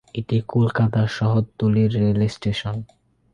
[0.15, 2.75] এটি কলকাতার শহরতলির রেলস্টেশন।